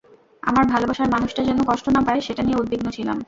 আমার 0.43 0.65
ভালবাসার 0.65 1.09
মানুষটা 1.09 1.41
যেন 1.43 1.59
কষ্ট 1.67 1.85
না 1.89 2.01
পায় 2.07 2.21
সেটা 2.21 2.41
নিয়ে 2.43 2.59
উদ্বিগ্ন 2.61 2.87
ছিলাম। 2.89 3.17